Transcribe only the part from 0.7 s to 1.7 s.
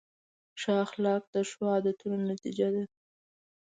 اخلاق د ښو